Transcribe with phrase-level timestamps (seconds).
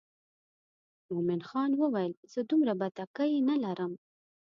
[1.11, 3.93] مومن خان وویل زه دومره بتکۍ نه لرم.